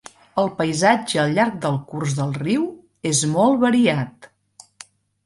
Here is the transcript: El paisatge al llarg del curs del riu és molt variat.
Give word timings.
El 0.43 0.47
paisatge 0.59 1.19
al 1.23 1.35
llarg 1.35 1.59
del 1.65 1.77
curs 1.91 2.15
del 2.21 2.33
riu 2.37 2.63
és 3.11 3.21
molt 3.35 3.61
variat. 3.65 4.31